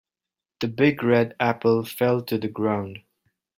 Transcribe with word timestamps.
The 0.61 0.67
big 0.67 1.03
red 1.03 1.35
apple 1.39 1.85
fell 1.85 2.23
to 2.23 2.39
the 2.39 2.47
ground. 2.47 3.03